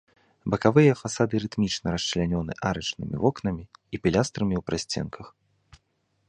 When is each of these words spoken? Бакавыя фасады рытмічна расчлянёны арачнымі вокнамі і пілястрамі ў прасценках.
Бакавыя 0.51 0.93
фасады 1.01 1.41
рытмічна 1.43 1.87
расчлянёны 1.95 2.53
арачнымі 2.71 3.15
вокнамі 3.25 3.63
і 3.67 3.95
пілястрамі 4.07 4.55
ў 4.63 4.71
прасценках. 4.71 5.27